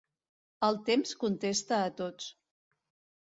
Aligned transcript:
El 0.67 0.77
temps 0.87 1.11
contesta 1.25 1.79
a 1.81 1.91
tots. 1.99 2.31